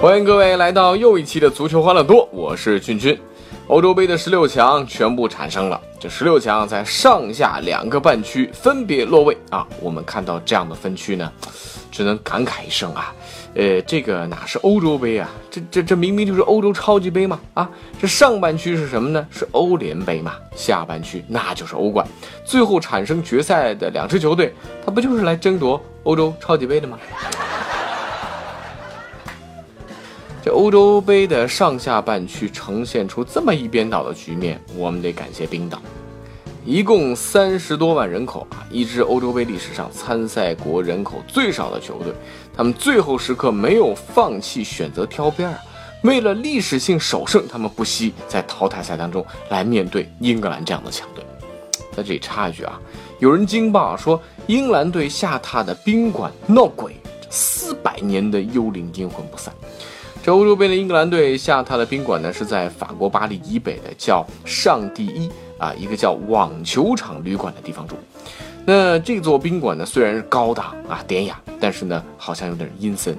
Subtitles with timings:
[0.00, 3.16] 欢迎各位来到又一期的足球欢乐多，我是俊君。
[3.66, 9.68] 欧洲杯的十六强全部产生了，这十六强在上下两个半区分别落位啊。
[9.78, 11.30] 我们看到这样的分区呢，
[11.92, 13.14] 只能感慨一声啊，
[13.52, 15.28] 呃，这个哪是欧洲杯啊？
[15.50, 17.38] 这这这明明就是欧洲超级杯嘛！
[17.52, 17.70] 啊，
[18.00, 19.26] 这上半区是什么呢？
[19.30, 20.32] 是欧联杯嘛？
[20.56, 22.06] 下半区那就是欧冠。
[22.42, 26.98] 最后产生决赛的两支球队，它不就是来争夺欧洲超级杯的吗？
[30.50, 35.80] 欧洲杯的上下半区呈现出这么一边倒的局面，我们得感谢冰岛，
[36.64, 42.12] 一共三十多万人口啊，一支欧洲杯历史上参赛国人口最少的球队，
[42.54, 45.58] 他们最后时刻没有放弃，选择挑边儿，
[46.02, 51.24] 为了历史性首胜，他们不惜在淘汰赛当中来面对英格兰这样的强队。
[51.92, 52.80] 在这里插一句啊，
[53.18, 56.94] 有人惊爆说，英格兰队下榻的宾馆闹鬼，
[57.28, 59.52] 四百年的幽灵阴魂不散。
[60.22, 67.96] 这欧洲杯的英格兰队下榻的宾馆呢，是在法国巴黎以北的叫上帝一啊，一个叫网球场旅馆的地方住。
[68.66, 73.16] 那这座宾馆呢，虽然是高档啊典雅，但是呢，好像有点阴森。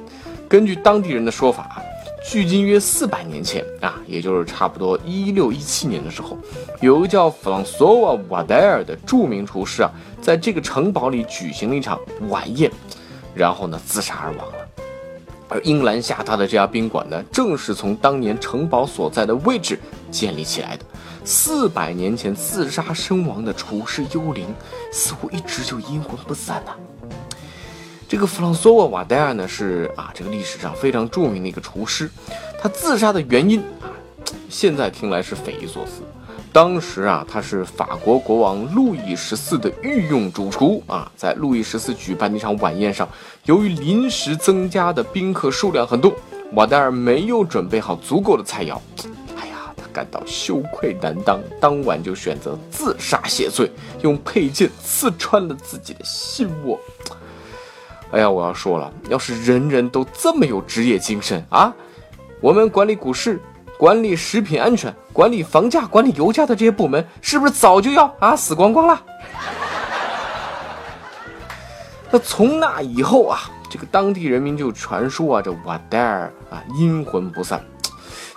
[0.47, 1.81] 根据当地人的说法，
[2.23, 6.37] 距今约四百年前啊，也就是差不多一六一七年的时候，
[6.81, 9.89] 有个叫弗朗索瓦瓦戴尔的著名厨师啊，
[10.21, 12.71] 在这个城堡里举行了一场晚宴，
[13.33, 14.53] 然后呢，自杀而亡了。
[15.51, 19.77] 而英兰下榻的这家宾馆呢，正是从当年城堡所在的位置
[20.09, 20.85] 建立起来的。
[21.25, 24.47] 四百年前自杀身亡的厨师幽灵，
[24.93, 26.71] 似乎一直就阴魂不散呐。
[28.07, 32.09] 这个弗朗索瓦瓦戴尔呢，是啊，这个历史上非常著名的一个厨师。
[32.57, 33.91] 他自杀的原因啊，
[34.49, 36.01] 现在听来是匪夷所思。
[36.53, 43.07] 当时啊，他是法国国王路易十四的御用主厨啊，在路易十四举办的一场晚宴上，
[43.45, 46.13] 由于临时增加的宾客数量很多，
[46.51, 48.77] 瓦戴尔没有准备好足够的菜肴，
[49.39, 56.77] 哎呀，他感到羞愧难当，当晚就选择自杀谢罪，用佩剑刺穿了自己的心窝。
[58.11, 61.73] 哎呀，我要说了，要是人人都这么有职业精神啊，
[62.41, 63.39] 我们管理股市。
[63.81, 69.01] 管理食品安全、管理房价、管理油价的这些部门，是不是早就要啊死光光了？
[72.11, 73.39] 那从那以后啊，
[73.71, 77.59] 这个当地人民就传说啊，这瓦戴尔啊阴魂不散。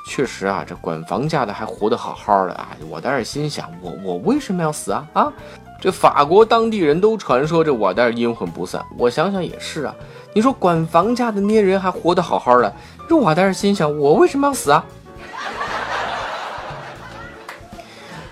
[0.09, 2.69] 确实啊，这管房价的还活得好好的啊。
[2.89, 5.07] 瓦戴尔心想：我我为什么要死啊？
[5.13, 5.31] 啊，
[5.79, 8.83] 这法国当地人都传说这瓦戴尔阴魂不散。
[8.97, 9.95] 我想想也是啊，
[10.33, 12.75] 你说管房价的那些人还活得好好的，
[13.07, 14.83] 这瓦戴尔心想：我为什么要死啊？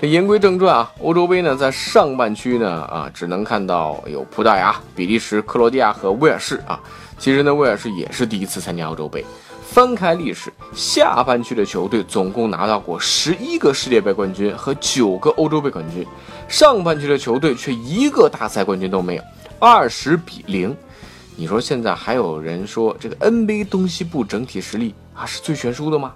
[0.02, 6.80] 这言归正传啊，欧洲杯呢，在上半区呢啊，只能看到有葡萄牙、比利时、克罗地亚和威尔士啊。
[7.20, 9.24] 其实呢，威尔士也是第一次参加欧洲杯。
[9.62, 16.04] 翻开历史，下半区的球队总共拿到过十一个世界杯冠军和九个欧洲杯冠军，
[16.48, 19.22] 上半区的球队却一个大赛冠军都没有，
[19.60, 20.76] 二十比零。
[21.36, 26.12] 你说现在还有人说这个 NBA 东西部整体实力啊是最悬殊的吗？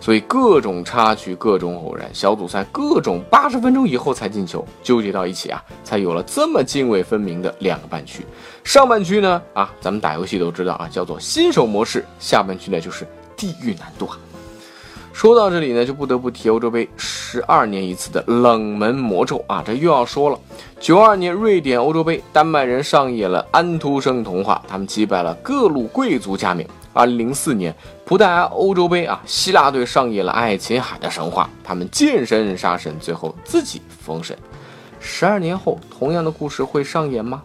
[0.00, 8.24] 所以各种插曲，各种偶然，小组赛各种八十分钟以后才进球，纠结到一起啊，才有了这么泾渭分明的两个半区。
[8.64, 13.06] 上半区呢，啊，咱们打游戏都知道啊，叫做新手模式；下半区呢，就是
[13.36, 14.18] 地狱难度啊。
[15.12, 20.38] 说到这里呢，就不得不提欧洲杯十二年一次的冷门魔咒啊，这又要说了。
[20.80, 26.66] 九二年瑞典欧洲杯，丹麦人上演了安徒生童话，他们击败了各路贵族加冕。
[27.00, 27.74] 二零零四年
[28.04, 34.36] 葡萄牙欧洲杯啊，希腊队上演了爱琴海的神话，他们见神杀神，最后自己封神。
[35.00, 37.42] 十二年后，同样的故事会上演吗？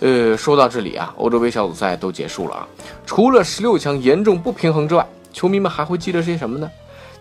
[0.00, 2.68] 呃，说到这里啊，欧洲杯小组赛都结束了啊，
[3.06, 6.70] 除了十六强严重不平衡之外，球迷们还会记得些什么呢？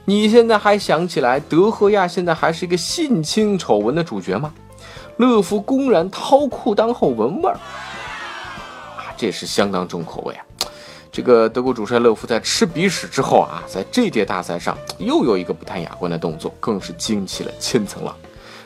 [0.03, 4.53] 你现在还想起来德赫亚现在还是一个性侵丑闻的主角吗？
[5.15, 7.55] 勒夫公然掏裤裆后闻味儿
[8.97, 10.43] 啊，这是相当重口味啊。
[11.17, 18.15] 这个德国主帅勒夫在吃鼻屎之后啊，在这届大赛上又有一个不太雅观的动作，更是惊起了千层浪。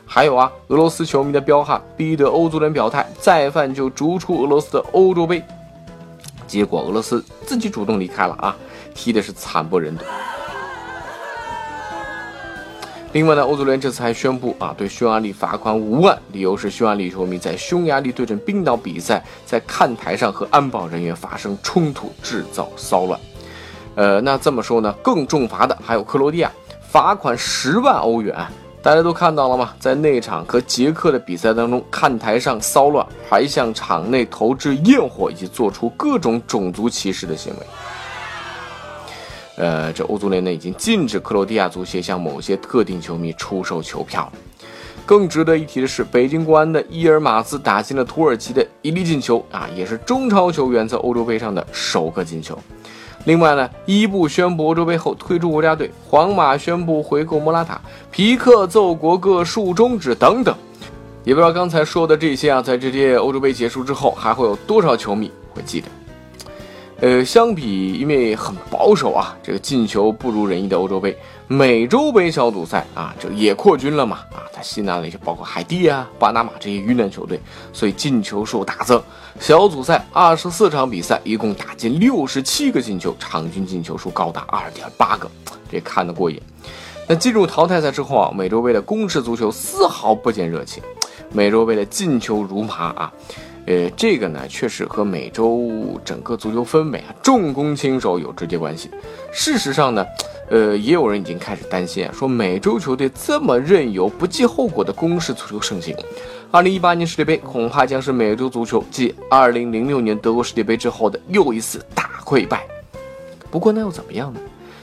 [0.05, 5.41] 还有啊，俄罗斯球迷的彪悍逼得欧足联表态，再犯就逐出俄罗斯的欧洲杯。
[6.45, 8.53] 结果俄罗斯自己主动离开了啊，
[8.93, 10.03] 踢的是惨不忍睹。
[13.13, 23.19] 另外呢，欧足联这次还宣布啊，对匈牙利罚款五万，理由是匈牙利球迷在匈牙利对阵冰岛比赛，在看台上和安保人员发生冲突，制造骚乱。
[23.95, 26.49] 呃，那这么说呢，更重罚的还有克罗地亚，
[26.89, 28.33] 罚款十万欧元。
[28.81, 29.73] 大家都看到了吗？
[29.77, 37.67] 在那场和捷克的比赛当中，看台上骚乱，还向场内投掷焰火，以及做出各种种族歧视的行为。
[39.61, 44.27] 呃，这欧足联呢已经禁止克罗地亚足协向某些特定球迷出售球票。
[45.05, 52.57] 更值得一提的是，北京国安的伊尔马兹打进了土耳其的一粒进球啊，也是中超球员在欧洲杯上的首个进球。
[53.25, 57.79] 另外呢，伊布宣布欧洲杯后退出国家队，皇马宣布回购莫拉塔，
[58.09, 60.55] 皮克奏国歌竖中指等等。
[61.23, 65.87] 也不知道刚才说的这些啊，在这届欧洲杯结束之后，还会有多少球迷会记得？
[67.01, 71.17] 呃，相比因为很保守啊，这个进球不如人意的欧洲杯，
[71.47, 77.41] 美洲杯小组赛啊，这也扩军了嘛啊，他吸纳了一些包括海地啊、巴拿马这些遇难球队，
[77.73, 79.01] 所以进球数大增。
[79.39, 85.27] 小组赛二十四场比赛，一共打进六十七个进球，场均进球数高达二点八个，
[85.71, 86.39] 这看得过瘾。
[87.07, 90.83] 那进入淘汰赛之后啊，美洲杯的攻势足球丝毫不见热情，
[91.33, 93.11] 美洲杯的进球如麻啊。
[93.67, 98.89] 呃，这个呢，确实和美洲整个足球氛围啊，重攻轻守有直接关系。
[99.31, 100.05] 事实上呢，
[100.49, 105.95] 呃，也有人已经开始担心啊，说美洲球队这么任由、不计后果的攻势足球盛行，
[106.49, 112.65] 二零一八年世界杯恐怕将是美洲足球继二零零六年德国世界杯之后的又一次大溃败。
[113.51, 114.39] 不过那又怎么样呢？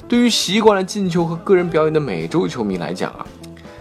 [0.06, 3.26] 对于习惯了进球和个人表演的美洲球迷来讲啊，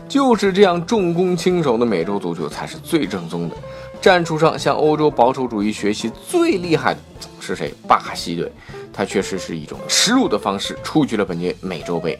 [0.09, 3.55] 就是这样重攻轻守的美洲足球才是最正宗的。
[4.01, 6.99] 战术上向欧洲保守主义学习最厉害的
[7.39, 7.73] 是谁？
[7.87, 8.51] 巴西队，
[8.93, 12.17] 他确实是一种耻辱的方式出局了本届美洲杯。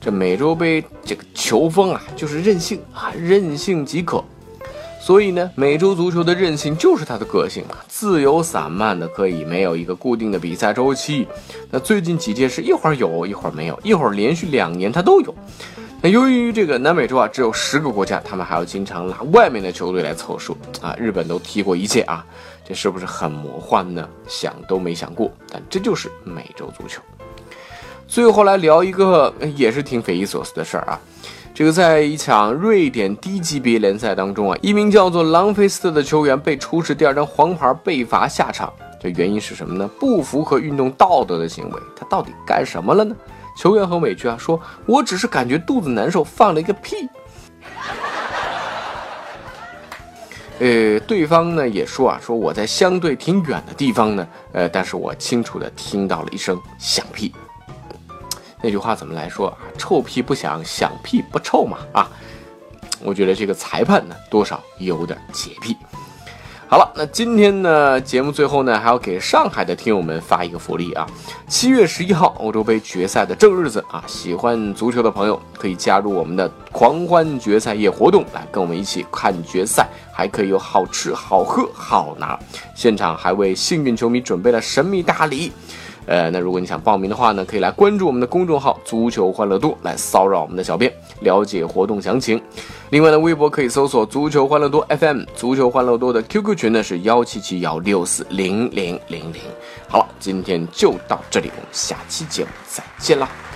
[0.00, 4.22] 这美洲杯这个球风啊，就是任性啊，任性即可。
[5.00, 11.26] 所以呢，美洲足球的韧性就是它的个性嘛，自由散漫的，可以没有一个固定的比赛周期。
[11.70, 15.34] 那最近几届是一会儿有，一会儿没有，一会儿连续两年它都有。
[16.00, 20.94] 那由于这个南美洲啊只有十个国家，他们还要经常拉外面的球队来凑数啊。
[20.96, 22.24] 日本都踢过一届啊，
[22.64, 24.08] 这是不是很魔幻呢？
[24.28, 27.02] 想都没想过，但这就是美洲足球。
[28.06, 31.00] 最后来聊一个也是挺匪夷所思的事儿啊，
[31.52, 38.72] 这个在一场瑞典低级别联赛当中啊，一名叫做朗菲斯特的球员被出示第二张黄牌被罚下场，
[39.02, 39.90] 这原因是什么呢？
[39.98, 43.16] 不符合运动道德的行为，他到底干什么了呢？
[43.58, 47.08] 球员很委屈啊，说我只是感觉肚子难受，放了一个屁。
[50.60, 57.34] 呃，对方呢也说啊，说我在相对挺远的地方呢，呃，但是我清楚的听到了一声响屁。
[58.62, 59.58] 那句话怎么来说啊？
[59.76, 62.08] 臭屁不响，响屁不臭嘛啊！
[63.02, 65.76] 我觉得这个裁判呢，多少有点洁癖。
[66.70, 71.06] 好了，那今天呢，节目最后呢，还要给上海的听友们发一个福利啊！
[71.48, 82.38] 七月十一号，欧洲杯决赛的正日子啊，喜欢足球的朋友可以加入我们的狂欢决赛夜活动，来跟我们一起看决赛，还可以有好吃、好喝、好拿，
[82.74, 85.50] 现场还为幸运球迷准备了神秘大礼。
[86.08, 92.40] 呃，那如果你想报名的话呢，可以来关注我们的公众号“足球欢乐多”来骚扰我们的小编，了解活动详情。
[92.88, 99.42] 另外呢，微博可以搜索“足球欢乐多 FM”，足球欢乐多的 QQ 群呢是幺七七幺六四零零零零。
[99.86, 103.47] 好了，今天就到这里，我们下期节目再见了。